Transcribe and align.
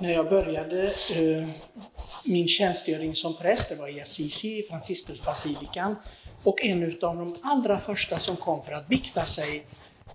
när 0.00 0.12
jag 0.12 0.28
började 0.28 0.84
eh, 0.86 1.48
min 2.24 2.48
tjänstgöring 2.48 3.14
som 3.14 3.36
präst, 3.36 3.68
det 3.68 3.74
var 3.74 3.88
i 3.88 4.00
Assisi, 4.00 4.62
Franciscusbasilikan, 4.62 5.96
och 6.44 6.64
en 6.64 6.84
av 6.84 7.16
de 7.16 7.36
allra 7.42 7.78
första 7.78 8.18
som 8.18 8.36
kom 8.36 8.62
för 8.62 8.72
att 8.72 8.88
bikta 8.88 9.24
sig, 9.24 9.64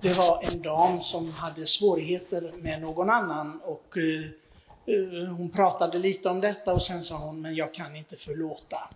det 0.02 0.14
var 0.14 0.44
en 0.52 0.62
dam 0.62 1.02
som 1.02 1.32
hade 1.34 1.66
svårigheter 1.66 2.52
med 2.62 2.82
någon 2.82 3.10
annan 3.10 3.62
och 3.62 3.98
eh, 3.98 4.94
eh 4.96 5.30
hon 5.38 5.50
pratade 5.50 6.00
lite 6.00 6.30
om 6.30 6.42
detta 6.42 6.74
och 6.74 6.82
sen 6.82 7.04
sa 7.04 7.18
hon, 7.18 7.42
men 7.42 7.56
jag 7.56 7.74
kan 7.74 7.96
inte 7.96 8.16
förlåta. 8.16 8.90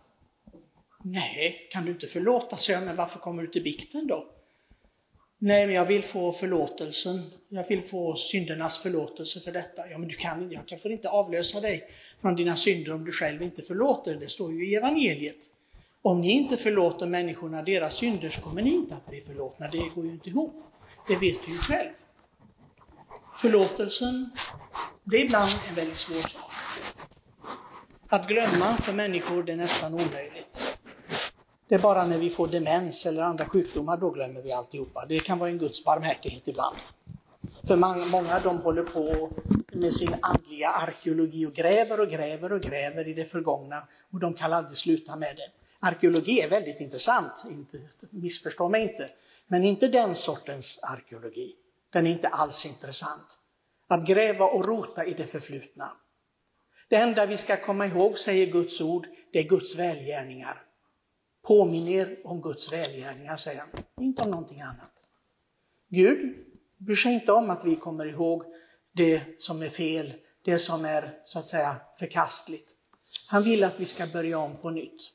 Nej, 1.04 1.68
kan 1.72 1.86
du 1.86 1.92
inte 1.92 2.08
förlåta? 2.08 2.58
Så 2.58 2.72
jag, 2.72 2.84
men 2.84 2.96
varför 2.96 3.20
kommer 3.20 3.42
du 3.42 3.48
till 3.48 3.64
bikten 3.64 4.08
då? 4.08 4.28
Nej, 5.40 5.66
men 5.66 5.76
jag 5.76 5.86
vill 5.86 6.04
få 6.04 6.32
förlåtelsen. 6.32 7.22
Jag 7.50 7.68
vill 7.68 7.84
få 7.84 8.16
syndernas 8.16 8.78
förlåtelse 8.78 9.40
för 9.40 9.52
detta. 9.52 9.90
Ja, 9.90 9.98
men 9.98 10.08
du 10.08 10.16
kan, 10.16 10.52
jag 10.52 10.66
kan 10.68 10.80
får 10.80 10.92
inte 10.92 11.10
avlösa 11.10 11.62
dig 11.62 11.90
från 12.22 12.36
dina 12.36 12.56
synder 12.56 12.94
om 12.94 13.06
du 13.06 13.12
själv 13.12 13.42
inte 13.42 13.62
förlåter. 13.62 14.16
Det 14.16 14.28
står 14.28 14.54
ju 14.54 14.70
i 14.70 14.76
evangeliet. 14.76 15.54
Om 16.02 16.22
ni 16.22 16.32
inte 16.32 16.58
förlåter 16.58 17.06
människorna 17.06 17.62
deras 17.62 17.94
synder 17.94 18.30
så 18.30 18.42
kommer 18.42 18.62
ni 18.62 18.74
inte 18.74 18.96
att 18.96 19.10
bli 19.10 19.22
förlåtna. 19.22 19.68
Det 19.68 19.96
går 19.96 20.06
ju 20.06 20.12
inte 20.12 20.30
ihop. 20.30 20.64
Det 21.08 21.16
vet 21.16 21.46
du 21.46 21.52
ju 21.52 21.58
själv. 21.58 21.90
Förlåtelsen, 23.42 24.30
det 25.04 25.18
är 25.18 25.26
ibland 25.26 25.52
en 25.70 25.76
väldigt 25.76 25.98
svår 25.98 26.16
sak. 26.16 26.52
Att 28.10 28.28
glömma 28.28 28.78
för 28.78 28.94
människor, 28.94 29.44
det 29.44 29.52
är 29.52 29.56
nästan 29.56 29.94
omöjligt. 29.94 30.77
Det 31.68 31.76
är 31.76 31.80
bara 31.80 32.06
när 32.06 32.18
vi 32.18 32.30
får 32.30 32.48
demens 32.48 33.06
eller 33.06 33.24
andra 33.24 33.46
sjukdomar, 33.46 33.98
då 33.98 34.10
glömmer 34.10 34.42
vi 34.42 34.52
alltihopa. 34.52 35.06
Det 35.06 35.20
kan 35.20 35.40
vara 35.40 35.50
en 35.50 35.58
Guds 35.58 35.84
barmhärtighet 35.84 36.48
ibland. 36.48 36.78
För 37.68 37.76
många 38.12 38.40
de 38.40 38.58
håller 38.58 38.84
på 38.84 39.30
med 39.72 39.94
sin 39.94 40.16
andliga 40.22 40.70
arkeologi 40.70 41.46
och 41.46 41.54
gräver 41.54 42.00
och 42.02 42.10
gräver 42.10 42.52
och 42.52 42.62
gräver 42.62 43.08
i 43.08 43.14
det 43.14 43.26
förgångna 43.26 43.88
och 44.12 44.20
de 44.20 44.34
kan 44.34 44.54
aldrig 44.54 44.78
sluta 44.78 45.16
med 45.16 45.36
det. 45.36 45.50
Arkeologi 45.80 46.42
är 46.42 46.50
väldigt 46.50 46.82
intressant, 46.82 47.44
inte, 47.52 47.78
missförstå 48.10 48.70
mig 48.70 48.82
inte, 48.82 49.10
men 49.48 49.64
inte 49.64 49.88
den 49.88 50.16
sortens 50.16 50.80
arkeologi. 50.84 51.56
Den 51.90 52.08
är 52.08 52.12
inte 52.12 52.28
alls 52.28 52.66
intressant. 52.66 53.40
Att 53.88 54.08
gräva 54.08 54.46
och 54.46 54.66
rota 54.66 55.06
i 55.06 55.14
det 55.14 55.26
förflutna. 55.26 55.92
Det 56.90 56.96
enda 56.96 57.26
vi 57.26 57.38
ska 57.38 57.58
komma 57.58 57.86
ihåg, 57.86 58.20
säger 58.20 58.46
Guds 58.46 58.82
ord, 58.82 59.08
det 59.32 59.40
är 59.40 59.44
Guds 59.44 59.80
välgärningar. 59.80 60.67
Påminn 61.48 61.88
er 61.88 62.18
om 62.24 62.42
Guds 62.42 62.74
välgärningar, 62.74 63.38
säger 63.38 63.60
han. 63.60 63.70
Inte 64.02 64.24
om 64.24 64.32
någonting 64.32 64.62
annat. 64.62 64.92
Gud 65.90 66.36
bryr 66.78 66.96
sig 66.96 67.14
inte 67.14 67.32
om 67.32 67.50
att 67.50 67.66
vi 67.66 67.76
kommer 67.76 68.06
ihåg 68.06 68.44
det 68.92 69.22
som 69.38 69.62
är 69.62 69.70
fel, 69.70 70.14
det 70.44 70.58
som 70.58 70.86
är 70.86 71.20
så 71.24 71.40
att 71.40 71.46
säga 71.46 71.76
förkastligt. 72.00 72.76
Han 73.28 73.44
vill 73.44 73.64
att 73.64 73.80
vi 73.80 73.86
ska 73.86 74.08
börja 74.14 74.40
om 74.40 74.58
på 74.58 74.70
nytt. 74.70 75.12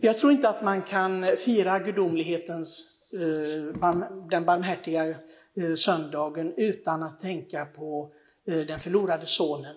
Jag 0.00 0.18
tror 0.18 0.32
inte 0.32 0.48
att 0.48 0.64
man 0.64 0.82
kan 0.82 1.26
fira 1.38 1.78
gudomlighetens, 1.78 2.94
eh, 3.12 3.90
den 4.30 4.44
barmhärtiga 4.44 5.08
eh, 5.08 5.74
söndagen 5.76 6.54
utan 6.56 7.02
att 7.02 7.20
tänka 7.20 7.64
på 7.64 8.12
eh, 8.46 8.58
den 8.58 8.80
förlorade 8.80 9.26
sonen. 9.26 9.76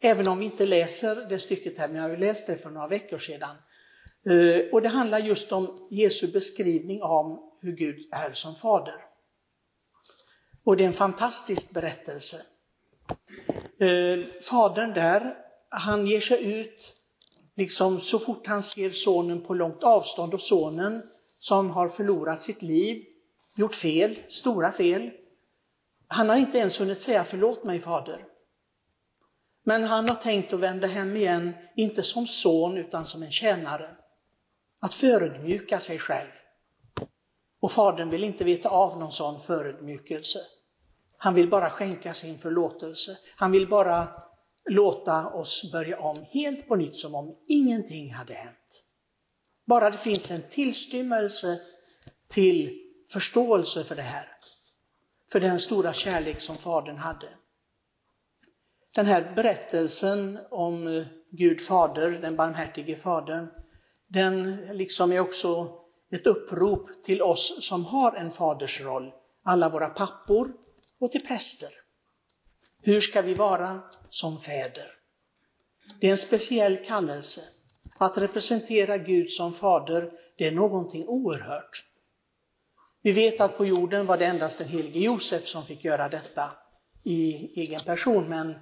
Även 0.00 0.28
om 0.28 0.38
vi 0.38 0.44
inte 0.44 0.66
läser 0.66 1.28
det 1.28 1.38
stycket 1.38 1.78
här, 1.78 1.88
men 1.88 1.96
jag 1.96 2.02
har 2.02 2.10
ju 2.10 2.16
läst 2.16 2.46
det 2.46 2.56
för 2.56 2.70
några 2.70 2.88
veckor 2.88 3.18
sedan. 3.18 3.56
Eh, 4.26 4.72
och 4.72 4.82
det 4.82 4.88
handlar 4.88 5.18
just 5.18 5.52
om 5.52 5.88
Jesu 5.90 6.26
beskrivning 6.32 7.02
av 7.02 7.38
hur 7.60 7.72
Gud 7.72 8.08
är 8.12 8.32
som 8.32 8.54
fader. 8.54 9.04
Och 10.64 10.76
det 10.76 10.84
är 10.84 10.88
en 10.88 10.92
fantastisk 10.92 11.74
berättelse. 11.74 12.36
Eh, 13.78 14.26
fadern 14.42 14.94
där, 14.94 15.36
han 15.70 16.06
ger 16.06 16.20
sig 16.20 16.60
ut 16.60 16.96
liksom 17.56 18.00
så 18.00 18.18
fort 18.18 18.46
han 18.46 18.62
ser 18.62 18.90
sonen 18.90 19.40
på 19.40 19.54
långt 19.54 19.82
avstånd 19.82 20.34
och 20.34 20.40
sonen 20.40 21.02
som 21.38 21.70
har 21.70 21.88
förlorat 21.88 22.42
sitt 22.42 22.62
liv, 22.62 23.04
gjort 23.56 23.74
fel, 23.74 24.18
stora 24.28 24.72
fel. 24.72 25.10
Han 26.08 26.28
har 26.28 26.36
inte 26.36 26.58
ens 26.58 26.80
hunnit 26.80 27.00
säga 27.00 27.24
förlåt 27.24 27.64
mig 27.64 27.80
fader. 27.80 28.24
Men 29.64 29.84
han 29.84 30.08
har 30.08 30.16
tänkt 30.16 30.52
att 30.52 30.60
vända 30.60 30.86
hem 30.86 31.16
igen, 31.16 31.52
inte 31.76 32.02
som 32.02 32.26
son 32.26 32.76
utan 32.76 33.06
som 33.06 33.22
en 33.22 33.30
tjänare 33.30 33.96
att 34.80 34.94
förödmjuka 34.94 35.78
sig 35.78 35.98
själv. 35.98 36.30
Och 37.60 37.72
fadern 37.72 38.10
vill 38.10 38.24
inte 38.24 38.44
veta 38.44 38.68
av 38.68 38.98
någon 38.98 39.12
sån 39.12 39.40
förödmjukelse. 39.40 40.38
Han 41.18 41.34
vill 41.34 41.50
bara 41.50 41.70
skänka 41.70 42.14
sin 42.14 42.38
förlåtelse. 42.38 43.18
Han 43.36 43.52
vill 43.52 43.68
bara 43.68 44.08
låta 44.64 45.28
oss 45.28 45.72
börja 45.72 46.00
om 46.00 46.26
helt 46.30 46.68
på 46.68 46.76
nytt 46.76 46.96
som 46.96 47.14
om 47.14 47.36
ingenting 47.48 48.12
hade 48.12 48.34
hänt. 48.34 48.84
Bara 49.66 49.90
det 49.90 49.98
finns 49.98 50.30
en 50.30 50.42
tillstymmelse 50.50 51.60
till 52.28 52.78
förståelse 53.12 53.84
för 53.84 53.96
det 53.96 54.02
här. 54.02 54.28
För 55.32 55.40
den 55.40 55.58
stora 55.58 55.92
kärlek 55.92 56.40
som 56.40 56.56
Fadern 56.56 56.96
hade. 56.96 57.28
Den 58.94 59.06
här 59.06 59.32
berättelsen 59.36 60.38
om 60.50 61.04
Gud 61.30 61.60
Fader, 61.60 62.10
den 62.10 62.36
barmhärtige 62.36 62.96
Fadern, 62.96 63.48
den 64.08 64.56
liksom 64.72 65.12
är 65.12 65.20
också 65.20 65.72
ett 66.10 66.26
upprop 66.26 67.04
till 67.04 67.22
oss 67.22 67.66
som 67.68 67.84
har 67.84 68.12
en 68.12 68.30
fadersroll, 68.30 69.12
alla 69.44 69.68
våra 69.68 69.88
pappor 69.88 70.52
och 71.00 71.12
till 71.12 71.26
präster. 71.26 71.68
Hur 72.82 73.00
ska 73.00 73.22
vi 73.22 73.34
vara 73.34 73.80
som 74.10 74.40
fäder? 74.40 74.92
Det 76.00 76.06
är 76.06 76.10
en 76.10 76.18
speciell 76.18 76.84
kallelse. 76.84 77.40
Att 77.98 78.18
representera 78.18 78.98
Gud 78.98 79.30
som 79.30 79.52
fader, 79.52 80.12
det 80.36 80.46
är 80.46 80.52
någonting 80.52 81.08
oerhört. 81.08 81.84
Vi 83.02 83.12
vet 83.12 83.40
att 83.40 83.58
på 83.58 83.66
jorden 83.66 84.06
var 84.06 84.16
det 84.16 84.26
endast 84.26 84.58
den 84.58 84.68
helige 84.68 84.98
Josef 85.00 85.46
som 85.46 85.64
fick 85.64 85.84
göra 85.84 86.08
detta 86.08 86.50
i 87.02 87.50
egen 87.60 87.80
person, 87.80 88.28
men 88.28 88.54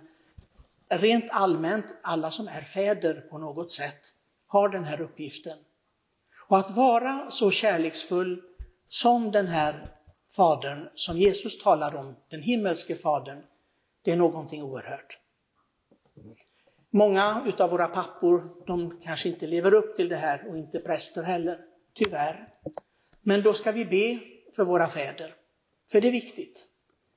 rent 0.88 1.25
allmänt, 1.31 1.87
alla 2.03 2.31
som 2.31 2.49
är 2.49 2.61
fäder 2.61 3.15
på 3.15 3.38
något 3.38 3.71
sätt, 3.71 4.00
har 4.47 4.69
den 4.69 4.84
här 4.84 5.00
uppgiften. 5.00 5.59
Och 6.49 6.59
att 6.59 6.77
vara 6.77 7.31
så 7.31 7.50
kärleksfull 7.50 8.43
som 8.88 9.31
den 9.31 9.47
här 9.47 9.91
fadern 10.31 10.88
som 10.94 11.19
Jesus 11.19 11.62
talar 11.62 11.97
om, 11.97 12.16
den 12.31 12.43
himmelske 12.43 12.94
fadern, 12.94 13.43
det 14.03 14.10
är 14.10 14.16
någonting 14.16 14.62
oerhört. 14.62 15.19
Många 16.91 17.43
utav 17.47 17.71
våra 17.71 17.87
pappor, 17.87 18.49
de 18.66 19.00
kanske 19.00 19.28
inte 19.28 19.47
lever 19.47 19.75
upp 19.75 19.97
till 19.97 20.09
det 20.09 20.16
här 20.16 20.49
och 20.49 20.56
inte 20.56 20.78
präster 20.78 21.22
heller, 21.22 21.59
tyvärr. 21.94 22.49
Men 23.21 23.43
då 23.43 23.53
ska 23.53 23.72
vi 23.72 23.84
be 23.84 24.19
för 24.56 24.65
våra 24.65 24.88
fäder, 24.88 25.34
för 25.93 26.00
det 26.00 26.09
är 26.09 26.12
viktigt. 26.12 26.66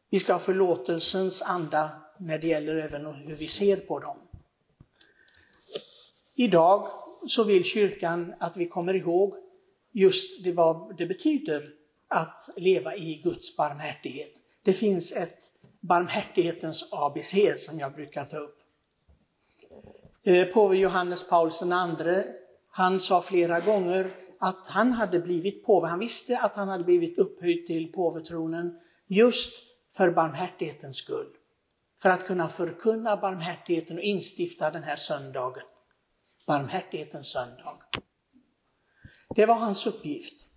Vi 0.09 0.19
ska 0.19 0.33
ha 0.33 0.39
förlåtelsens 0.39 1.41
anda 1.41 1.89
när 2.19 2.39
det 2.39 2.47
gäller 2.47 2.75
även 2.75 3.05
hur 3.05 3.35
vi 3.35 3.47
ser 3.47 3.77
på 3.77 3.99
dem. 3.99 4.17
Idag 6.35 6.88
så 7.28 7.44
vill 7.44 7.63
kyrkan 7.63 8.33
att 8.39 8.57
vi 8.57 8.67
kommer 8.67 8.94
ihåg 8.94 9.35
just 9.91 10.44
det 10.44 10.51
vad 10.51 10.97
det 10.97 11.05
betyder 11.05 11.63
att 12.07 12.50
leva 12.55 12.95
i 12.95 13.22
Guds 13.23 13.57
barmhärtighet. 13.57 14.31
Det 14.63 14.73
finns 14.73 15.16
ett 15.16 15.51
barmhärtighetens 15.79 16.89
ABC 16.91 17.35
som 17.57 17.79
jag 17.79 17.94
brukar 17.94 18.25
ta 18.25 18.38
upp. 18.38 18.57
Eh, 20.23 20.47
påve 20.47 20.77
Johannes 20.77 21.29
Paulus 21.29 21.61
II, 21.61 22.23
han 22.69 23.00
sa 23.00 23.22
flera 23.22 23.59
gånger 23.59 24.11
att 24.39 24.67
han 24.67 24.91
hade 24.91 25.19
blivit 25.19 25.66
påve, 25.66 25.88
han 25.88 26.00
visste 26.00 26.38
att 26.38 26.56
han 26.56 26.67
hade 26.67 26.83
blivit 26.83 27.17
upphöjd 27.17 27.66
till 27.66 27.91
påvetronen 27.91 28.79
just 29.07 29.53
för 29.97 30.11
barmhärtighetens 30.11 30.95
skull. 30.95 31.27
För 32.01 32.09
att 32.09 32.27
kunna 32.27 32.50
förkunna 32.50 33.17
barmhärtigheten 33.17 33.97
och 33.97 34.03
instifta 34.03 34.71
den 34.71 34.83
här 34.83 34.95
söndagen 34.95 35.63
barmhärtighetens 36.47 37.27
söndag. 37.27 37.77
Det 39.35 39.45
var 39.45 39.55
hans 39.55 39.88
uppgift. 39.88 40.47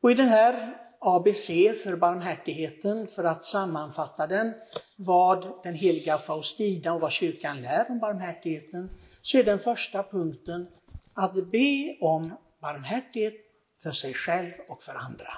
Och 0.00 0.10
i 0.10 0.14
den 0.14 0.28
här 0.28 0.80
ABC 0.98 1.46
för 1.82 1.96
barmhärtigheten, 1.96 3.08
för 3.08 3.24
att 3.24 3.44
sammanfatta 3.44 4.26
den, 4.26 4.54
vad 4.98 5.62
den 5.62 5.74
heliga 5.74 6.18
Faustina 6.18 6.94
och 6.94 7.00
vad 7.00 7.12
kyrkan 7.12 7.62
lär 7.62 7.90
om 7.90 7.98
barmhärtigheten, 7.98 8.90
så 9.20 9.38
är 9.38 9.44
den 9.44 9.58
första 9.58 10.02
punkten 10.02 10.68
att 11.14 11.50
be 11.50 11.96
om 12.00 12.36
barmhärtighet 12.62 13.34
för 13.82 13.90
sig 13.90 14.14
själv 14.14 14.52
och 14.68 14.82
för 14.82 14.94
andra. 14.94 15.32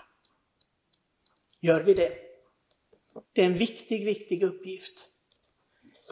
Gör 1.60 1.82
vi 1.82 1.94
det? 1.94 2.12
Det 3.32 3.42
är 3.42 3.46
en 3.46 3.58
viktig, 3.58 4.04
viktig 4.04 4.42
uppgift. 4.42 5.08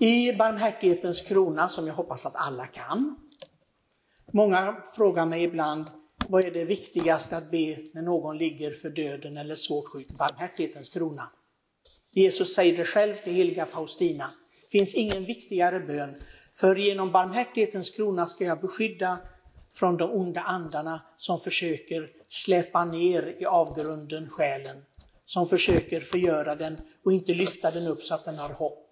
I 0.00 0.32
barmhärtighetens 0.32 1.20
krona, 1.20 1.68
som 1.68 1.86
jag 1.86 1.94
hoppas 1.94 2.26
att 2.26 2.36
alla 2.36 2.66
kan, 2.66 3.23
Många 4.36 4.82
frågar 4.96 5.26
mig 5.26 5.42
ibland, 5.42 5.84
vad 6.28 6.44
är 6.44 6.50
det 6.50 6.64
viktigaste 6.64 7.36
att 7.36 7.50
be 7.50 7.76
när 7.92 8.02
någon 8.02 8.38
ligger 8.38 8.75
för 8.75 8.90
döden 8.90 9.36
eller 9.36 9.54
svårt 9.54 9.88
sjuk? 9.88 10.08
Barmhärtighetens 10.08 10.88
krona. 10.88 11.31
Jesus 12.12 12.54
säger 12.54 12.76
det 12.76 12.84
själv 12.84 13.14
till 13.14 13.32
heliga 13.32 13.66
Faustina. 13.66 14.31
Det 14.62 14.78
finns 14.78 14.94
ingen 14.94 15.25
viktigare 15.25 15.81
bön. 15.81 16.14
För 16.54 16.76
genom 16.76 17.12
barmhärtighetens 17.12 17.90
krona 17.90 18.26
ska 18.26 18.44
jag 18.44 18.60
beskydda 18.60 19.19
från 19.72 19.96
de 19.96 20.10
onda 20.10 20.40
andarna 20.40 21.02
som 21.16 21.40
försöker 21.40 22.10
släpa 22.28 22.84
ner 22.84 23.36
i 23.38 23.44
avgrunden 23.44 24.31
själen. 24.31 24.76
Som 25.25 25.48
försöker 25.48 26.00
förgöra 26.00 26.54
den 26.54 26.81
och 27.04 27.12
inte 27.12 27.34
lyfta 27.34 27.70
den 27.70 27.86
upp 27.86 28.02
så 28.02 28.14
att 28.14 28.25
den 28.25 28.38
har 28.38 28.54
hopp 28.54 28.90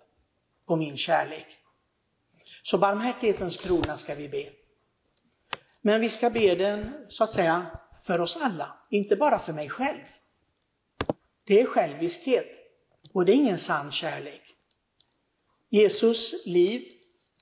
på 0.66 0.76
min 0.76 0.96
kärlek. 0.96 1.46
Så 2.62 2.78
barmhärtighetens 2.78 3.56
krona 3.56 3.96
ska 3.96 4.14
vi 4.14 4.28
be. 4.28 4.61
Men 5.82 6.00
vi 6.00 6.08
ska 6.08 6.30
be 6.30 6.54
den, 6.54 6.92
så 7.08 7.24
att 7.24 7.32
säga, 7.32 7.66
för 8.02 8.20
oss 8.20 8.38
alla, 8.42 8.74
inte 8.90 9.16
bara 9.16 9.38
för 9.38 9.52
mig 9.52 9.68
själv. 9.68 10.04
Det 11.46 11.60
är 11.60 11.66
själviskhet 11.66 12.48
och 13.12 13.24
det 13.24 13.32
är 13.32 13.36
ingen 13.36 13.58
sann 13.58 13.92
kärlek. 13.92 14.42
Jesus 15.70 16.46
liv 16.46 16.82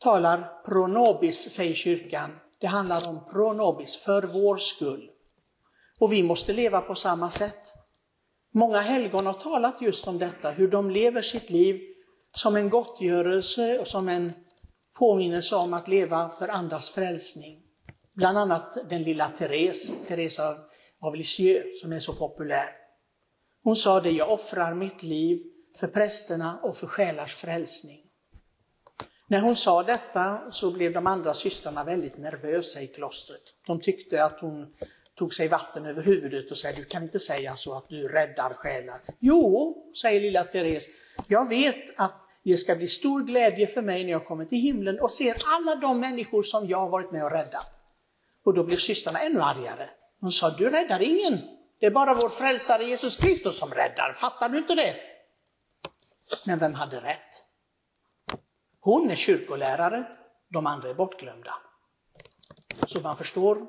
talar 0.01 0.63
pronobis, 0.65 1.51
säger 1.51 1.75
kyrkan. 1.75 2.31
Det 2.59 2.67
handlar 2.67 3.09
om 3.09 3.25
pronobis, 3.31 3.97
för 3.97 4.23
vår 4.23 4.57
skull. 4.57 5.11
Och 5.99 6.13
vi 6.13 6.23
måste 6.23 6.53
leva 6.53 6.81
på 6.81 6.95
samma 6.95 7.31
sätt. 7.31 7.73
Många 8.53 8.81
helgon 8.81 9.27
har 9.27 9.33
talat 9.33 9.77
just 9.81 10.07
om 10.09 10.19
detta, 10.19 10.51
hur 10.51 10.69
de 10.69 10.91
lever 10.91 11.21
sitt 11.21 11.51
liv 11.51 11.81
som 12.33 12.57
en 12.57 12.71
gottgörelse 12.71 13.79
och 13.79 13.87
som 13.87 14.09
en 14.09 14.33
påminnelse 14.95 15.57
om 15.57 15.75
att 15.75 15.89
leva 15.89 16.29
för 16.29 16.49
andras 16.49 16.91
frälsning. 16.91 17.70
Bland 18.21 18.39
annat 18.39 18.77
den 18.89 19.03
lilla 19.03 19.29
Therese, 19.29 19.93
Therese 20.09 20.39
av, 20.39 20.57
av 21.01 21.17
Lisieux, 21.17 21.81
som 21.81 21.93
är 21.93 21.99
så 21.99 22.13
populär. 22.13 22.69
Hon 23.63 23.77
sa 23.77 24.01
det, 24.01 24.11
jag 24.11 24.31
offrar 24.31 24.75
mitt 24.75 25.03
liv 25.03 25.43
för 25.81 25.87
prästerna 25.87 26.61
och 26.63 26.77
för 26.77 26.87
själars 26.87 27.35
frälsning. 27.35 27.99
När 29.27 29.41
hon 29.41 29.57
sa 29.57 29.83
detta 29.83 30.51
så 30.51 30.71
blev 30.71 30.93
de 30.93 31.07
andra 31.07 31.35
systrarna 31.35 31.85
väldigt 31.85 32.19
nervösa 32.19 32.81
i 32.81 32.87
klostret. 32.87 33.43
De 33.67 33.81
tyckte 33.81 34.25
att 34.25 34.41
hon 34.41 34.75
tog 35.15 35.35
sig 35.35 35.49
vatten 35.49 35.87
över 35.87 36.03
huvudet 36.03 36.51
och 36.51 36.57
sa, 36.57 36.73
du 36.73 36.85
kan 36.85 37.03
inte 37.03 37.19
säga 37.19 37.57
så 37.57 37.77
att 37.77 37.89
du 37.89 38.09
räddar 38.09 38.51
själar. 38.51 39.01
Jo, 39.19 39.77
säger 40.03 40.21
lilla 40.21 40.45
Therese, 40.45 40.89
jag 41.29 41.49
vet 41.49 41.85
att 41.97 42.23
det 42.45 42.57
ska 42.57 42.75
bli 42.75 42.89
stor 42.89 43.21
glädje 43.21 43.67
för 43.67 43.83
mig 43.83 44.05
när 44.05 44.11
jag 44.11 44.27
kommer 44.27 44.45
till 44.45 44.59
himlen 44.59 45.01
och 45.01 45.11
ser 45.11 45.37
alla 45.45 45.77
de 45.77 46.01
människor 46.01 46.43
som 46.43 46.67
jag 46.69 46.79
har 46.79 46.89
varit 46.89 47.13
med 47.13 47.25
och 47.25 47.31
räddat. 47.31 47.80
Och 48.45 48.55
då 48.55 48.65
blev 48.65 48.77
systrarna 48.77 49.21
ännu 49.21 49.41
argare. 49.41 49.91
Hon 50.21 50.33
sa, 50.33 50.51
du 50.51 50.71
räddar 50.71 51.03
ingen. 51.03 51.41
Det 51.81 51.87
är 51.87 51.91
bara 51.91 52.15
vår 52.15 52.29
frälsare 52.29 52.85
Jesus 52.85 53.17
Kristus 53.17 53.59
som 53.59 53.71
räddar. 53.71 54.13
Fattar 54.13 54.49
du 54.49 54.59
inte 54.59 54.75
det? 54.75 54.97
Men 56.47 56.59
vem 56.59 56.75
hade 56.75 57.01
rätt? 57.01 57.51
Hon 58.81 59.11
är 59.11 59.15
kyrkolärare, 59.15 60.05
de 60.49 60.67
andra 60.67 60.89
är 60.89 60.95
bortglömda. 60.95 61.55
Så 62.87 63.01
man 63.01 63.17
förstår 63.17 63.67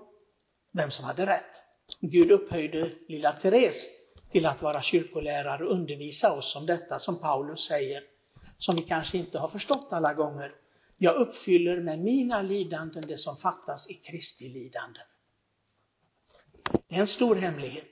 vem 0.74 0.92
som 0.92 1.06
hade 1.06 1.26
rätt. 1.26 1.64
Gud 2.00 2.32
upphöjde 2.32 2.92
lilla 3.08 3.32
Therese 3.32 3.88
till 4.32 4.46
att 4.46 4.62
vara 4.62 4.82
kyrkolärare 4.82 5.66
och 5.66 5.72
undervisa 5.72 6.34
oss 6.34 6.56
om 6.56 6.66
detta 6.66 7.00
som 7.00 7.20
Paulus 7.20 7.68
säger, 7.68 8.04
som 8.58 8.76
vi 8.76 8.82
kanske 8.82 9.18
inte 9.18 9.40
har 9.40 9.48
förstått 9.48 9.94
alla 9.94 10.14
gånger. 10.14 10.56
Jag 11.04 11.16
uppfyller 11.16 11.82
med 11.82 12.00
mina 12.00 12.42
lidanden 12.42 13.04
det 13.08 13.18
som 13.18 13.36
fattas 13.36 13.90
i 13.90 13.94
Kristi 13.94 14.50
lidanden. 14.50 15.04
Det 16.88 16.96
är 16.96 17.00
en 17.00 17.08
stor 17.08 17.36
hemlighet. 17.36 17.90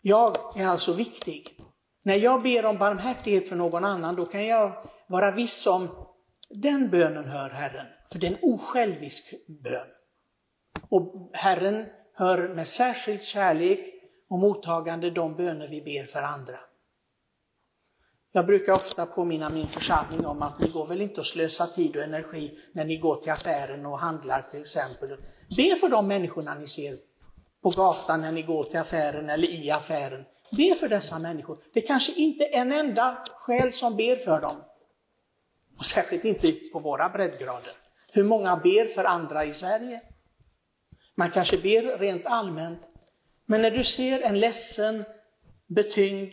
Jag 0.00 0.36
är 0.56 0.66
alltså 0.66 0.92
viktig. 0.92 1.60
När 2.02 2.14
jag 2.14 2.42
ber 2.42 2.66
om 2.66 2.78
barmhärtighet 2.78 3.48
för 3.48 3.56
någon 3.56 3.84
annan, 3.84 4.16
då 4.16 4.26
kan 4.26 4.46
jag 4.46 4.86
vara 5.06 5.30
viss 5.30 5.66
om 5.66 5.88
den 6.48 6.90
bönen 6.90 7.24
hör 7.24 7.50
Herren, 7.50 7.86
för 8.12 8.18
det 8.18 8.26
är 8.26 8.30
en 8.30 8.38
osjälvisk 8.42 9.34
bön. 9.48 9.88
Och 10.88 11.30
Herren 11.32 11.86
hör 12.14 12.48
med 12.48 12.68
särskild 12.68 13.22
kärlek 13.22 13.94
och 14.28 14.38
mottagande 14.38 15.10
de 15.10 15.36
böner 15.36 15.68
vi 15.68 15.82
ber 15.82 16.06
för 16.06 16.22
andra. 16.22 16.69
Jag 18.32 18.46
brukar 18.46 18.72
ofta 18.72 19.06
påminna 19.06 19.48
min 19.48 19.68
församling 19.68 20.26
om 20.26 20.42
att 20.42 20.60
ni 20.60 20.68
går 20.68 20.86
väl 20.86 21.00
inte 21.00 21.20
att 21.20 21.26
slösa 21.26 21.66
tid 21.66 21.96
och 21.96 22.02
energi 22.02 22.58
när 22.72 22.84
ni 22.84 22.96
går 22.96 23.16
till 23.16 23.32
affären 23.32 23.86
och 23.86 23.98
handlar 23.98 24.42
till 24.42 24.60
exempel. 24.60 25.08
Be 25.56 25.76
för 25.80 25.88
de 25.88 26.08
människorna 26.08 26.54
ni 26.54 26.66
ser 26.66 26.94
på 27.62 27.70
gatan 27.70 28.20
när 28.20 28.32
ni 28.32 28.42
går 28.42 28.64
till 28.64 28.78
affären 28.80 29.30
eller 29.30 29.50
i 29.50 29.70
affären. 29.70 30.24
Be 30.56 30.74
för 30.74 30.88
dessa 30.88 31.18
människor. 31.18 31.58
Det 31.72 31.80
kanske 31.80 32.12
inte 32.12 32.44
är 32.44 32.60
en 32.60 32.72
enda 32.72 33.24
själ 33.36 33.72
som 33.72 33.96
ber 33.96 34.16
för 34.16 34.40
dem. 34.40 34.56
Och 35.78 35.86
särskilt 35.86 36.24
inte 36.24 36.52
på 36.72 36.78
våra 36.78 37.08
breddgrader. 37.08 37.72
Hur 38.12 38.24
många 38.24 38.56
ber 38.56 38.86
för 38.86 39.04
andra 39.04 39.44
i 39.44 39.52
Sverige? 39.52 40.00
Man 41.14 41.30
kanske 41.30 41.58
ber 41.58 41.98
rent 41.98 42.26
allmänt, 42.26 42.88
men 43.46 43.62
när 43.62 43.70
du 43.70 43.84
ser 43.84 44.20
en 44.20 44.40
ledsen, 44.40 45.04
betyngd, 45.66 46.32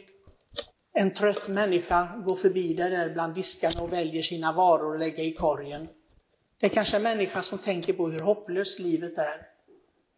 en 1.00 1.14
trött 1.14 1.48
människa 1.48 2.08
går 2.26 2.36
förbi 2.36 2.74
dig 2.74 2.90
där 2.90 3.14
bland 3.14 3.36
diskarna 3.36 3.82
och 3.82 3.94
väljer 3.94 4.24
sina 4.24 4.52
varor 4.52 4.94
och 4.94 5.00
lägga 5.00 5.24
i 5.24 5.34
korgen. 5.34 5.88
Det 6.60 6.66
är 6.66 6.70
kanske 6.70 6.98
en 6.98 7.04
människa 7.04 7.42
som 7.42 7.58
tänker 7.58 7.94
på 7.94 8.10
hur 8.10 8.20
hopplöst 8.20 8.80
livet 8.80 9.18
är. 9.18 9.48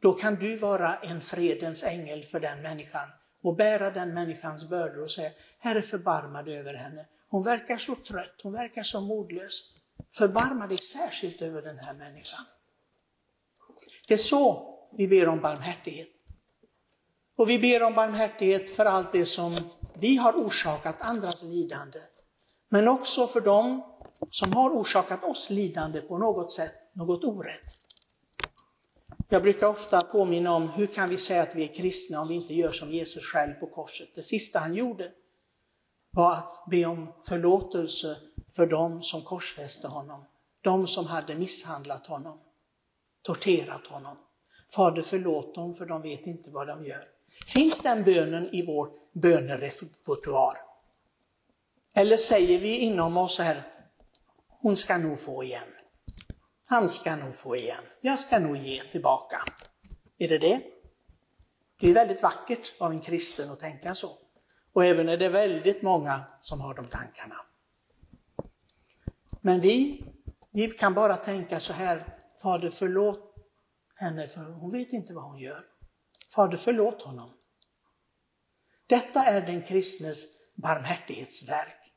Då 0.02 0.14
kan 0.14 0.36
du 0.36 0.56
vara 0.56 0.96
en 0.96 1.22
fredens 1.22 1.84
ängel 1.84 2.26
för 2.26 2.40
den 2.40 2.62
människan 2.62 3.10
och 3.42 3.56
bära 3.56 3.92
den 3.92 4.14
människans 4.14 4.70
bördor 4.70 5.04
och 5.04 5.12
säga, 5.12 5.30
Herre 5.60 5.81
förbarma 5.81 6.44
dig 6.44 6.58
över 6.58 6.74
henne. 6.74 7.06
Hon 7.30 7.44
verkar 7.44 7.78
så 7.78 7.96
trött, 7.96 8.40
hon 8.44 8.54
verkar 8.54 8.84
så 8.84 9.02
modlös. 9.02 9.74
Förbarma 10.12 10.68
dig 10.68 10.78
särskilt 10.78 11.42
över 11.42 11.62
den 11.62 11.80
här 11.80 11.94
människan. 11.94 12.46
Det 14.08 14.14
är 14.14 14.18
så 14.18 14.76
vi 14.98 15.08
ber 15.08 15.28
om 15.28 15.40
barmhärtighet. 15.40 16.10
Och 17.36 17.50
vi 17.50 17.60
ber 17.60 17.84
om 17.84 17.94
barmhärtighet 17.94 18.70
för 18.70 18.86
allt 18.86 19.12
det 19.12 19.26
som 19.26 19.56
vi 20.00 20.16
har 20.16 20.34
orsakat 20.34 20.96
andras 21.00 21.44
lidande. 21.44 22.00
Men 22.69 22.88
också 22.88 23.28
för 23.28 23.42
dem 23.42 23.84
som 24.30 24.54
har 24.54 24.69
orsakat 24.69 25.24
oss 25.24 25.50
lidande 25.50 26.01
på 26.01 26.18
något 26.18 26.51
sätt, 26.51 26.74
något 26.94 27.24
orätt. 27.24 27.80
Jag 29.30 29.42
brukar 29.42 29.68
ofta 29.68 30.01
påminna 30.01 30.56
om 30.56 30.69
hur 30.69 30.88
kan 30.88 31.10
vi 31.10 31.18
säga 31.18 31.44
att 31.44 31.56
vi 31.56 31.63
är 31.63 31.74
kristna 31.75 32.22
om 32.22 32.28
vi 32.28 32.36
inte 32.36 32.54
gör 32.54 32.72
som 32.72 32.92
Jesus 32.92 33.25
själv 33.25 33.54
på 33.54 33.68
korset. 33.68 34.16
Det 34.16 34.24
sista 34.24 34.60
han 34.60 34.75
gjorde 34.75 35.12
var 36.12 36.31
att 36.31 36.66
be 36.72 36.86
om 36.86 37.13
förlåtelse 37.28 38.18
för 38.56 38.66
dem 38.66 39.02
som 39.02 39.22
korsfäste 39.22 39.88
honom. 39.88 40.25
De 40.62 40.88
som 40.88 41.06
hade 41.06 41.35
misshandlat 41.35 42.07
honom, 42.07 42.40
torterat 43.21 43.88
honom. 43.88 44.18
Fader 44.76 45.02
förlåt 45.02 45.56
dem 45.56 45.76
för 45.76 45.85
de 45.85 46.02
vet 46.02 46.26
inte 46.26 46.52
vad 46.52 46.68
de 46.68 46.85
gör. 46.85 47.04
Finns 47.45 47.81
den 47.81 48.04
bönen 48.04 48.50
i 48.56 48.66
vår 48.66 48.90
bönerepertoar? 49.21 50.57
Eller 51.95 52.18
säger 52.18 52.59
vi 52.59 52.78
inom 52.78 53.18
oss 53.18 53.40
här, 53.40 53.61
hon 54.47 54.78
ska 54.78 54.97
nog 54.97 55.19
få 55.19 55.44
igen. 55.44 55.68
Han 56.66 56.90
ska 56.90 57.16
nog 57.16 57.35
få 57.35 57.56
igen. 57.56 57.83
Jag 58.02 58.19
ska 58.19 58.40
nog 58.40 58.57
ge 58.57 58.83
tillbaka. 58.83 59.38
Är 60.18 60.28
det 60.28 60.38
det? 60.38 60.61
Det 61.80 61.90
är 61.90 61.94
väldigt 61.94 62.23
vackert 62.23 62.73
av 62.80 62.92
en 62.92 63.02
kristen 63.02 63.52
att 63.52 63.59
tänka 63.59 63.95
så. 63.95 64.09
Och 64.73 64.85
även 64.85 65.09
är 65.09 65.18
det 65.18 65.30
väldigt 65.30 65.81
många 65.81 66.21
som 66.42 66.61
har 66.61 66.73
de 66.73 66.85
tankarna. 66.85 67.35
Men 69.42 69.59
vi, 69.59 70.04
vi 70.52 70.68
kan 70.68 70.94
bara 70.94 71.16
tänka 71.16 71.59
så 71.59 71.73
här, 71.73 72.18
Fader 72.42 72.69
förlåt 72.69 73.35
henne 73.95 74.28
för 74.28 74.42
hon 74.42 74.71
vet 74.71 74.94
inte 74.94 75.14
vad 75.14 75.23
hon 75.23 75.40
gör. 75.40 75.61
Fader 76.35 76.57
förlåt 76.57 77.02
honom. 77.02 77.30
Detta 78.90 79.24
är 79.24 79.42
den 79.42 79.62
kristnes 79.62 80.26
barmhärtighetsverk. 80.56 81.92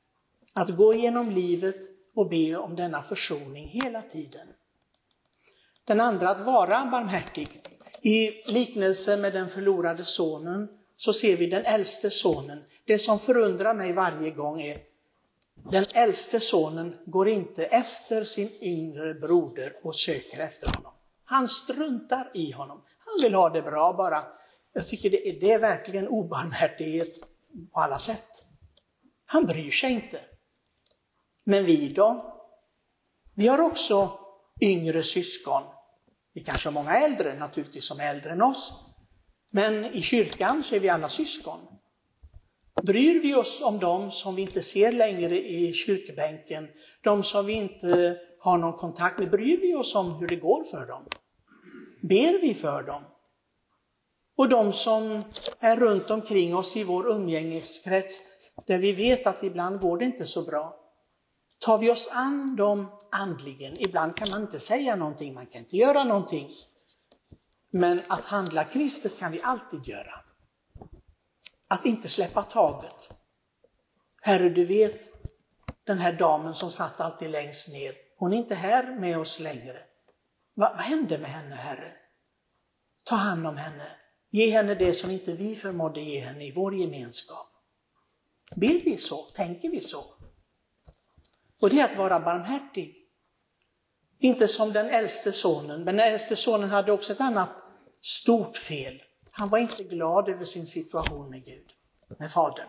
Att 0.55 0.77
gå 0.77 0.95
genom 0.95 1.31
livet 1.31 1.77
och 2.15 2.29
be 2.29 2.57
om 2.57 2.77
denna 2.77 3.03
försoning 3.03 3.69
hela 3.69 4.03
tiden. 4.03 4.47
Den 5.85 6.01
andra 6.01 6.29
att 6.29 6.41
vara 6.41 6.87
barmhärtig. 6.91 7.63
I 8.03 8.53
liknelsen 8.53 9.21
med 9.21 9.33
den 9.33 9.49
förlorade 9.49 10.05
sonen 10.05 10.69
så 10.97 11.13
ser 11.13 11.37
vi 11.37 11.47
den 11.47 11.65
äldste 11.65 12.11
sonen. 12.11 12.63
Det 12.85 12.99
som 12.99 13.19
förundrar 13.19 13.75
mig 13.75 13.93
varje 13.93 14.31
gång 14.31 14.63
är 14.63 14.79
den 15.71 15.85
äldste 15.95 16.41
sonen 16.41 16.97
går 17.07 17.29
inte 17.29 17.65
efter 17.65 18.25
sin 18.25 18.51
yngre 18.61 19.15
broder 19.15 19.73
och 19.83 19.97
söker 19.97 20.41
efter 20.41 20.67
honom. 20.67 20.93
Han 21.25 21.49
struntar 21.49 22.31
i 22.35 22.53
honom. 22.53 22.83
Han 22.99 23.23
vill 23.23 23.35
ha 23.35 23.49
det 23.49 23.63
bra 23.63 23.93
bara. 23.93 24.23
Jag 24.73 24.89
tycker 24.89 25.11
det 25.11 25.29
är, 25.29 25.41
det 25.41 25.53
är 25.53 25.59
verkligen 25.59 26.09
obarmhärtighet 26.09 27.15
på 27.73 27.81
alla 27.81 27.99
sätt. 27.99 28.45
Han 29.25 29.47
bryr 29.47 29.71
sig 29.71 29.93
inte. 29.93 30.21
Men 31.45 31.65
vi 31.65 31.89
då? 31.89 32.39
Vi 33.35 33.49
har 33.49 33.61
också 33.61 34.19
yngre 34.61 35.03
syskon. 35.03 35.63
Vi 36.33 36.45
kanske 36.45 36.69
har 36.69 36.73
många 36.73 36.99
äldre 36.99 37.39
naturligtvis 37.39 37.85
som 37.85 38.01
är 38.01 38.15
äldre 38.15 38.31
än 38.31 38.43
oss. 38.43 38.73
Men 39.51 39.85
i 39.85 40.03
kyrkan 40.03 40.63
så 40.65 40.75
är 40.75 40.81
vi 40.81 40.89
alla 40.89 41.09
syskon. 41.09 41.61
Bryr 42.83 43.23
vi 43.23 43.35
oss 43.35 43.63
om 43.63 43.79
dem 43.79 44.11
som 44.11 44.35
vi 44.35 44.43
inte 44.43 44.63
ser 44.63 44.93
längre 44.93 45.39
i 45.39 45.73
kyrkbänken, 45.73 46.69
de 47.03 47.23
som 47.23 47.47
vi 47.47 47.53
inte 47.53 48.19
har 48.41 48.59
någon 48.59 48.79
kontakt 48.79 49.19
med, 49.19 49.31
bryr 49.31 49.61
vi 49.61 49.75
oss 49.75 49.95
om 49.95 50.15
hur 50.15 50.29
det 50.29 50.37
går 50.37 50.65
för 50.65 50.87
dem? 50.87 51.07
Ber 52.03 52.41
vi 52.41 52.55
för 52.55 52.83
dem? 52.83 53.03
Och 54.37 54.49
de 54.49 54.73
som 54.73 55.25
är 55.59 55.77
runt 55.77 56.11
omkring 56.11 56.57
oss 56.57 56.77
i 56.77 56.85
vår 56.85 57.11
umgängeskrets, 57.11 58.21
där 58.67 58.79
vi 58.79 58.93
vet 58.93 59.27
att 59.27 59.43
ibland 59.43 59.81
går 59.81 59.99
det 59.99 60.05
inte 60.05 60.27
så 60.27 60.43
bra. 60.43 60.79
Tar 61.59 61.79
vi 61.79 61.91
oss 61.91 62.11
an 62.13 62.57
dem 62.57 62.91
andligen? 63.13 63.81
Ibland 63.81 64.17
kan 64.17 64.31
man 64.31 64.43
inte 64.43 64.59
säga 64.59 64.97
någonting, 64.97 65.35
man 65.35 65.47
kan 65.47 65.61
inte 65.61 65.77
göra 65.77 66.05
någonting. 66.05 66.51
Men 67.71 68.03
att 68.09 68.25
handla 68.25 68.65
kristet 68.65 69.19
kan 69.19 69.33
vi 69.33 69.41
alltid 69.43 69.87
göra. 69.87 70.15
Att 71.69 71.87
inte 71.87 72.09
släppa 72.09 72.43
taget. 72.43 73.09
Herre, 74.23 74.49
du 74.49 74.65
vet 74.65 75.01
den 75.85 75.99
här 75.99 76.13
damen 76.13 76.55
som 76.55 76.71
satt 76.71 77.01
alltid 77.01 77.31
längst 77.31 77.73
ner. 77.73 77.95
Hon 78.17 78.33
är 78.33 78.37
inte 78.37 78.55
här 78.55 79.01
med 79.01 79.19
oss 79.19 79.41
längre. 79.41 79.79
Vad, 80.55 80.77
vad 80.77 80.85
hände 80.85 81.19
med 81.19 81.31
henne, 81.31 81.55
Herre? 81.55 81.93
Ta 83.05 83.15
hand 83.15 83.47
om 83.47 83.57
henne. 83.57 84.02
Ge 84.35 84.51
henne 84.51 84.75
det 84.75 84.95
som 84.95 85.11
inte 85.11 85.33
vi 85.33 85.57
förmådde 85.57 86.01
ge 86.01 86.21
henne 86.21 86.45
i 86.45 86.53
vår 86.53 86.75
gemenskap. 86.75 87.49
Vill 88.57 88.83
vi 88.85 88.99
så? 88.99 89.17
Tänker 89.17 89.71
vi 89.71 89.81
så? 89.81 90.05
Och 91.63 91.71
det 91.71 91.81
är 91.81 91.85
att 91.85 91.97
vara 91.97 92.21
barmhärtig. 92.21 92.97
Inte 94.19 94.49
som 94.49 94.73
den 94.73 94.87
äldste 94.87 95.33
sonen, 95.33 95.85
men 95.85 95.97
den 95.97 96.13
äldste 96.13 96.37
sonen 96.37 96.71
hade 96.71 96.93
också 96.93 97.13
ett 97.13 97.21
annat 97.21 97.51
stort 98.01 98.57
fel. 98.57 99.03
Han 99.33 99.49
var 99.49 99.59
inte 99.59 99.85
glad 99.85 100.29
över 100.29 100.45
sin 100.45 100.67
situation 100.67 101.31
med 101.31 101.45
Gud, 101.45 101.71
med 102.19 102.33
Fadern. 102.33 102.69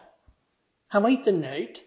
Han 0.88 1.03
var 1.03 1.10
inte 1.10 1.32
nöjd. 1.32 1.77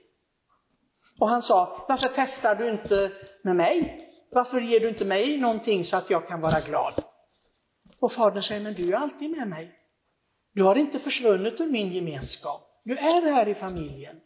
Och 1.21 1.29
han 1.29 1.43
sa, 1.43 1.85
varför 1.89 2.09
festar 2.09 2.55
du 2.55 2.71
inte 2.71 3.13
med 3.43 3.57
mig? 3.57 4.03
Varför 4.31 4.61
ger 4.61 4.81
du 4.81 4.89
inte 4.89 5.05
mig 5.05 5.39
någonting 5.39 5.85
så 5.85 5.97
att 5.97 6.11
jag 6.11 6.29
kan 6.29 6.41
vara 6.41 6.61
glad? 6.61 7.05
Och 7.99 8.13
Fadern 8.13 8.43
säger, 8.43 8.63
men 8.63 8.75
du 8.75 8.93
är 8.93 8.97
alltid 8.97 9.31
med 9.31 9.49
mig. 9.49 9.73
Du 10.53 10.63
har 10.63 10.77
inte 10.77 10.99
försvunnit 10.99 11.61
ur 11.61 11.71
min 11.71 11.93
gemenskap. 11.93 12.81
Du 12.85 12.99
är 12.99 13.33
här 13.33 13.49
i 13.49 13.55
familjen. 13.55 14.17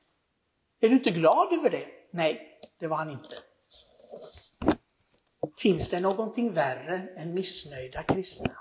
Är 0.81 0.89
du 0.89 0.95
inte 0.95 1.11
glad 1.11 1.53
över 1.53 1.71
det? 1.71 1.87
Nej, 2.11 2.59
det 2.79 2.87
var 2.87 2.97
han 2.97 3.11
inte. 3.11 3.37
Finns 5.59 5.91
det 5.91 6.01
någonting 6.01 6.53
värre 6.53 7.09
än 7.17 7.35
missnöjda 7.35 8.03
kristna? 8.03 8.53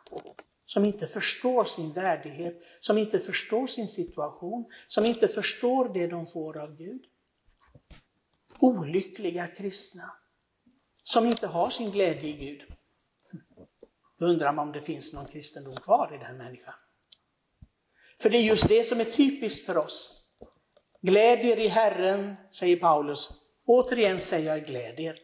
Som 0.65 0.85
inte 0.85 1.07
förstår 1.07 1.63
sin 1.63 1.93
värdighet, 1.93 2.63
som 2.79 2.97
inte 2.97 3.19
förstår 3.19 3.67
sin 3.67 3.87
situation, 3.87 4.65
som 4.87 5.05
inte 5.05 5.27
förstår 5.27 5.93
det 5.93 6.07
de 6.07 6.25
får 6.25 6.57
av 6.57 6.77
Gud. 6.77 7.01
Olyckliga 8.59 9.47
kristna, 9.47 10.11
som 11.03 11.25
inte 11.25 11.47
har 11.47 11.69
sin 11.69 11.91
glädje 11.91 12.29
i 12.29 12.33
Gud. 12.33 12.61
Då 14.19 14.25
undrar 14.25 14.53
man 14.53 14.67
om 14.67 14.73
det 14.73 14.81
finns 14.81 15.13
någon 15.13 15.25
kristendom 15.25 15.75
kvar 15.75 16.15
i 16.15 16.17
den 16.17 16.38
människan. 16.38 16.73
För 18.21 18.29
det 18.29 18.38
är 18.38 18.41
just 18.41 18.69
det 18.69 18.83
som 18.83 18.99
är 18.99 19.05
typiskt 19.05 19.65
för 19.65 19.77
oss. 19.77 20.23
Glädjer 21.01 21.59
i 21.59 21.67
Herren, 21.67 22.35
säger 22.51 22.75
Paulus. 22.77 23.29
Återigen 23.65 24.19
säger 24.19 24.49
jag 24.49 24.65
glädjer. 24.65 25.19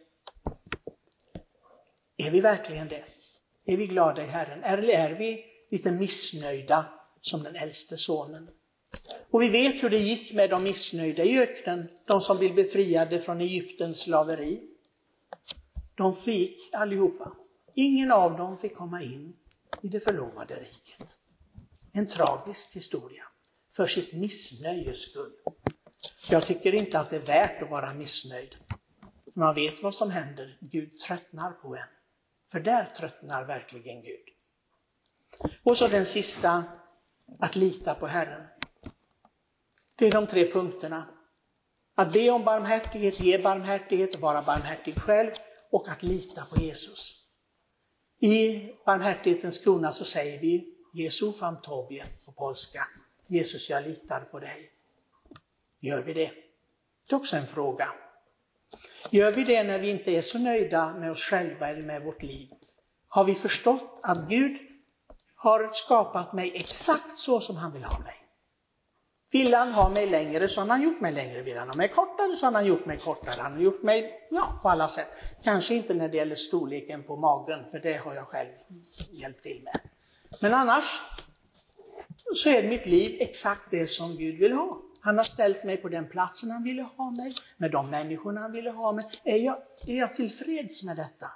Är 2.18 2.32
vi 2.32 2.40
verkligen 2.40 2.88
det? 2.88 3.04
Är 3.66 3.78
vi 3.78 3.88
glada 3.88 4.24
i 4.24 4.28
Herren? 4.28 4.64
Eller 4.64 4.90
är 4.90 5.10
vi 5.10 5.46
lite 5.72 5.92
missnöjda 5.92 6.86
som 7.22 7.44
den 7.44 7.56
äldste 7.56 7.98
sonen? 7.98 8.50
Och 9.32 9.42
vi 9.42 9.48
vet 9.48 9.84
hur 9.84 9.90
det 9.90 9.98
gick 9.98 10.34
med 10.34 10.50
de 10.50 10.64
missnöjda 10.64 11.24
i 11.24 11.40
öknen, 11.40 11.90
de 12.08 12.22
som 12.22 12.38
blev 12.38 12.56
befriade 12.56 13.20
från 13.20 13.42
Egyptens 13.42 14.02
slaveri. 14.02 14.62
De 15.96 16.14
fick 16.14 16.74
allihopa. 16.74 17.32
Ingen 17.78 18.12
av 18.12 18.38
dem 18.38 18.58
fick 18.58 18.76
komma 18.76 19.02
in 19.04 19.36
i 19.82 19.88
det 19.88 20.00
förlovade 20.00 20.56
riket. 20.56 21.20
En 21.94 22.08
tragisk 22.08 22.76
historia 22.76 23.24
för 23.76 23.88
sitt 23.88 24.14
missnöjes 24.14 25.02
skull. 25.02 25.32
Jag 26.30 26.46
tycker 26.46 26.76
inte 26.76 27.00
att 27.00 27.10
det 27.10 27.16
är 27.16 27.26
värt 27.26 27.62
att 27.62 27.70
vara 27.70 27.94
missnöjd. 27.94 28.56
Man 29.34 29.56
vet 29.56 29.84
vad 29.84 29.96
som 29.96 30.12
händer. 30.12 30.58
Gud 30.62 31.00
tröttnar 31.00 31.52
på 31.52 31.76
en. 31.76 31.88
För 32.52 32.60
där 32.60 32.86
tröttnar 32.86 33.46
verkligen 33.46 34.04
Gud. 34.04 34.26
Och 35.64 35.78
så 35.78 35.88
den 35.88 36.06
sista, 36.06 36.64
att 37.40 37.56
lita 37.56 37.96
på 37.96 38.08
Herren. 38.08 38.48
Det 39.96 40.08
är 40.08 40.12
de 40.12 40.28
tre 40.28 40.52
punkterna. 40.52 41.08
Att 41.96 42.14
be 42.14 42.30
om 42.30 42.44
barmhärtighet, 42.44 43.20
ge 43.20 43.38
barmhärtighet, 43.38 44.20
vara 44.20 44.42
barmhärtig 44.42 45.02
själv 45.02 45.32
och 45.72 45.90
att 45.90 46.04
lita 46.04 46.46
på 46.46 46.62
Jesus. 46.62 47.25
I 48.20 48.70
barmhärtighetens 48.86 49.60
krona 49.60 49.92
så 49.92 50.06
säger 50.06 50.40
vi 50.40 50.74
Jesu 50.94 51.34
fam 51.34 51.58
tobie 51.62 52.06
på 52.26 52.32
polska. 52.32 52.88
Jesus, 53.28 53.70
jag 53.70 53.84
litar 53.84 54.22
på 54.22 54.40
dig. 54.40 54.72
Gör 55.80 56.04
vi 56.04 56.14
det? 56.14 56.32
Det 57.10 57.14
är 57.14 57.16
också 57.16 57.38
en 57.38 57.48
fråga. 57.48 57.94
Gör 59.12 59.32
vi 59.32 59.44
det 59.44 59.64
när 59.64 59.80
vi 59.80 59.90
inte 59.90 60.12
är 60.12 60.22
så 60.22 60.40
nöjda 60.40 60.94
med 60.94 61.12
oss 61.12 61.24
själva 61.24 61.70
eller 61.70 61.82
med 61.82 62.04
vårt 62.04 62.24
liv? 62.24 62.50
Har 63.08 63.24
vi 63.24 63.36
förstått 63.36 64.00
att 64.04 64.30
Gud 64.30 64.58
har 65.36 65.72
skapat 65.74 66.34
mig 66.34 66.52
exakt 66.56 67.20
så 67.20 67.40
som 67.40 67.56
han 67.56 67.74
vill 67.74 67.84
ha 67.84 68.00
mig? 68.00 68.25
Vill 69.36 69.54
han 69.54 69.72
ha 69.72 69.90
mig 69.90 70.08
längre 70.08 70.48
så 70.48 70.62
har 70.62 70.68
han 70.68 70.82
gjort 70.82 71.02
mig 71.02 71.12
längre. 71.12 71.42
Vill 71.42 71.58
han 71.58 71.68
ha 71.68 71.76
mig 71.76 71.88
kortare 71.88 72.36
så 72.36 72.46
har 72.46 72.54
han 72.54 72.66
gjort 72.66 72.86
mig 72.86 72.98
kortare. 72.98 73.42
Han 73.42 73.54
har 73.54 73.60
gjort 73.60 73.84
mig 73.84 74.28
ja, 74.32 74.60
på 74.62 74.70
alla 74.70 74.88
sätt. 74.88 75.08
Kanske 75.44 75.76
inte 75.76 75.94
när 75.94 76.10
det 76.10 76.18
gäller 76.18 76.36
storleken 76.36 77.04
på 77.04 77.16
magen, 77.16 77.60
för 77.72 77.80
det 77.80 77.98
har 77.98 78.14
jag 78.14 78.28
själv 78.28 78.50
hjälpt 79.12 79.44
till 79.44 79.62
med. 79.64 79.80
Men 80.42 80.54
annars 80.54 81.02
så 82.36 82.50
är 82.50 82.70
mitt 82.70 82.86
liv 82.86 83.18
exakt 83.22 83.72
det 83.72 83.88
som 83.88 84.18
Gud 84.18 84.40
vill 84.40 84.54
ha. 84.54 84.82
Han 85.00 85.18
har 85.18 85.24
ställt 85.24 85.64
mig 85.64 85.78
på 85.78 85.90
den 85.90 86.10
platsen 86.10 86.52
han 86.52 86.64
ville 86.64 86.82
ha 86.82 87.12
mig, 87.12 87.34
med 87.58 87.72
de 87.72 87.90
människorna 87.90 88.42
han 88.42 88.52
ville 88.52 88.72
ha 88.72 88.92
mig. 88.92 89.06
Är 89.24 89.38
jag, 89.38 89.58
är 89.88 90.00
jag 90.00 90.16
tillfreds 90.16 90.84
med 90.84 90.98
detta? 90.98 91.28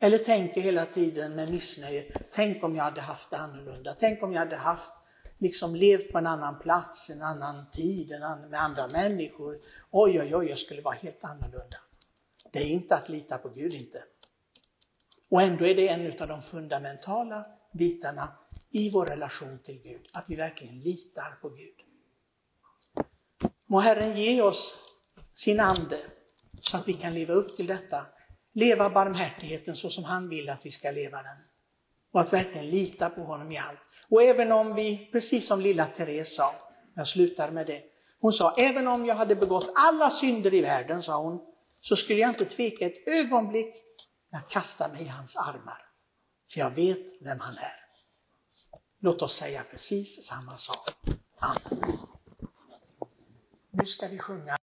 Eller 0.00 0.18
tänker 0.18 0.60
hela 0.60 0.86
tiden 0.86 1.34
med 1.34 1.50
missnöje, 1.50 2.04
tänk 2.32 2.64
om 2.64 2.76
jag 2.76 2.84
hade 2.84 3.00
haft 3.00 3.30
det 3.30 3.36
annorlunda, 3.36 3.94
tänk 3.98 4.22
om 4.22 4.32
jag 4.32 4.38
hade 4.38 4.56
haft, 4.56 4.90
liksom 5.38 5.74
levt 5.74 6.12
på 6.12 6.18
en 6.18 6.26
annan 6.26 6.58
plats, 6.58 7.10
en 7.10 7.22
annan 7.22 7.70
tid, 7.70 8.12
en 8.12 8.22
annan, 8.22 8.50
med 8.50 8.62
andra 8.62 8.88
människor. 8.88 9.58
Oj, 9.90 10.20
oj, 10.20 10.36
oj, 10.36 10.46
jag 10.46 10.58
skulle 10.58 10.82
vara 10.82 10.94
helt 10.94 11.24
annorlunda. 11.24 11.76
Det 12.52 12.58
är 12.58 12.66
inte 12.66 12.96
att 12.96 13.08
lita 13.08 13.38
på 13.38 13.48
Gud 13.48 13.72
inte. 13.72 14.04
Och 15.30 15.42
ändå 15.42 15.66
är 15.66 15.74
det 15.74 15.88
en 15.88 16.22
av 16.22 16.28
de 16.28 16.42
fundamentala 16.42 17.46
bitarna 17.72 18.36
i 18.70 18.90
vår 18.90 19.06
relation 19.06 19.58
till 19.58 19.82
Gud, 19.82 20.06
att 20.12 20.24
vi 20.30 20.34
verkligen 20.34 20.80
litar 20.80 21.38
på 21.42 21.48
Gud. 21.48 21.74
Må 23.66 23.80
Herren 23.80 24.16
ge 24.16 24.42
oss 24.42 24.94
sin 25.32 25.60
ande 25.60 25.98
så 26.60 26.76
att 26.76 26.88
vi 26.88 26.92
kan 26.92 27.14
leva 27.14 27.34
upp 27.34 27.56
till 27.56 27.66
detta. 27.66 28.06
Leva 28.52 28.90
barmhärtigheten 28.90 29.76
så 29.76 29.90
som 29.90 30.04
han 30.04 30.28
vill 30.28 30.48
att 30.48 30.66
vi 30.66 30.70
ska 30.70 30.90
leva 30.90 31.22
den. 31.22 31.36
Och 32.12 32.20
att 32.20 32.32
verkligen 32.32 32.70
lita 32.70 33.10
på 33.10 33.20
honom 33.20 33.52
i 33.52 33.58
allt. 33.58 33.82
Och 34.08 34.22
även 34.22 34.52
om 34.52 34.74
vi, 34.74 35.08
precis 35.12 35.46
som 35.46 35.60
lilla 35.60 35.86
Therese 35.86 36.36
sa, 36.36 36.54
jag 36.94 37.06
slutar 37.06 37.50
med 37.50 37.66
det. 37.66 37.82
Hon 38.20 38.32
sa, 38.32 38.54
även 38.56 38.88
om 38.88 39.06
jag 39.06 39.14
hade 39.14 39.34
begått 39.34 39.72
alla 39.74 40.10
synder 40.10 40.54
i 40.54 40.60
världen, 40.60 41.02
sa 41.02 41.22
hon, 41.22 41.40
så 41.80 41.96
skulle 41.96 42.20
jag 42.20 42.30
inte 42.30 42.44
tveka 42.44 42.86
ett 42.86 43.08
ögonblick 43.08 43.74
att 44.32 44.48
kasta 44.48 44.88
mig 44.88 45.02
i 45.02 45.08
hans 45.08 45.36
armar. 45.36 45.82
För 46.50 46.60
jag 46.60 46.70
vet 46.70 47.06
vem 47.20 47.40
han 47.40 47.56
är. 47.58 47.76
Låt 49.00 49.22
oss 49.22 49.36
säga 49.36 49.62
precis 49.70 50.26
samma 50.26 50.56
sak. 50.56 50.90
Amen. 51.38 51.98
Nu 53.70 53.86
ska 53.86 54.08
vi 54.08 54.18
sjunga 54.18 54.57